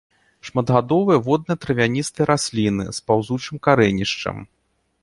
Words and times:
Шматгадовыя 0.47 1.19
водныя 1.27 1.59
травяністыя 1.65 2.25
расліны 2.33 2.85
з 3.01 3.07
паўзучым 3.11 3.55
карэнішчам. 3.71 4.37